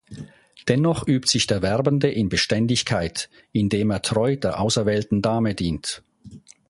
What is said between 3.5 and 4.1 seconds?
indem er